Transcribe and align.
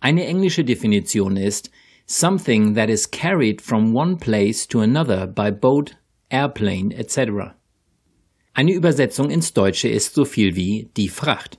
Eine 0.00 0.26
englische 0.26 0.64
Definition 0.64 1.36
ist 1.36 1.70
something 2.06 2.74
that 2.74 2.88
is 2.88 3.10
carried 3.10 3.60
from 3.60 3.94
one 3.96 4.16
place 4.16 4.66
to 4.68 4.80
another 4.80 5.26
by 5.26 5.50
boat, 5.50 5.96
airplane, 6.30 6.92
etc. 6.92 7.54
Eine 8.54 8.74
Übersetzung 8.74 9.30
ins 9.30 9.52
Deutsche 9.52 9.88
ist 9.88 10.14
so 10.14 10.24
viel 10.24 10.54
wie 10.54 10.90
die 10.96 11.08
Fracht. 11.08 11.58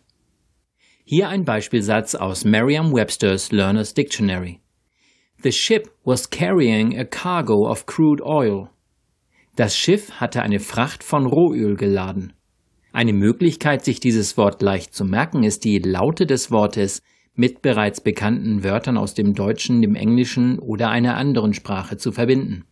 Hier 1.03 1.27
ein 1.27 1.43
Beispielsatz 1.43 2.15
aus 2.15 2.45
Merriam-Webster's 2.45 3.51
Learner's 3.51 3.93
Dictionary. 3.93 4.61
The 5.43 5.51
ship 5.51 5.89
was 6.05 6.29
carrying 6.29 6.97
a 6.97 7.05
cargo 7.05 7.69
of 7.69 7.85
crude 7.85 8.23
oil. 8.23 8.69
Das 9.55 9.75
Schiff 9.75 10.11
hatte 10.11 10.41
eine 10.41 10.59
Fracht 10.59 11.03
von 11.03 11.25
Rohöl 11.25 11.75
geladen. 11.75 12.33
Eine 12.93 13.13
Möglichkeit, 13.13 13.83
sich 13.83 13.99
dieses 13.99 14.37
Wort 14.37 14.61
leicht 14.61 14.93
zu 14.93 15.03
merken, 15.03 15.43
ist 15.43 15.65
die 15.65 15.79
Laute 15.79 16.25
des 16.25 16.51
Wortes 16.51 17.01
mit 17.39 17.61
bereits 17.61 18.01
bekannten 18.01 18.65
Wörtern 18.65 18.97
aus 18.97 19.13
dem 19.13 19.33
Deutschen, 19.33 19.81
dem 19.81 19.95
Englischen 19.95 20.59
oder 20.59 20.89
einer 20.89 21.15
anderen 21.15 21.53
Sprache 21.53 21.95
zu 21.95 22.11
verbinden. 22.11 22.65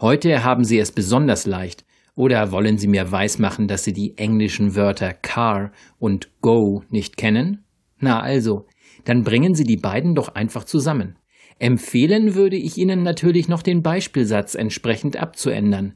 Heute 0.00 0.42
haben 0.42 0.64
Sie 0.64 0.78
es 0.78 0.90
besonders 0.90 1.44
leicht, 1.44 1.84
oder 2.14 2.50
wollen 2.50 2.78
Sie 2.78 2.88
mir 2.88 3.12
weismachen, 3.12 3.68
dass 3.68 3.84
Sie 3.84 3.92
die 3.92 4.16
englischen 4.16 4.74
Wörter 4.74 5.12
car 5.12 5.72
und 5.98 6.30
go 6.40 6.82
nicht 6.88 7.18
kennen? 7.18 7.66
Na 7.98 8.20
also, 8.20 8.64
dann 9.04 9.22
bringen 9.22 9.52
Sie 9.54 9.64
die 9.64 9.76
beiden 9.76 10.14
doch 10.14 10.34
einfach 10.34 10.64
zusammen. 10.64 11.18
Empfehlen 11.58 12.34
würde 12.34 12.56
ich 12.56 12.78
Ihnen 12.78 13.02
natürlich 13.02 13.48
noch 13.48 13.60
den 13.60 13.82
Beispielsatz 13.82 14.54
entsprechend 14.54 15.18
abzuändern. 15.18 15.92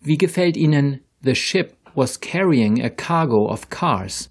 Wie 0.00 0.16
gefällt 0.16 0.56
Ihnen 0.56 1.00
The 1.22 1.34
ship 1.34 1.74
was 1.96 2.20
carrying 2.20 2.80
a 2.84 2.88
cargo 2.88 3.50
of 3.50 3.68
cars? 3.68 4.30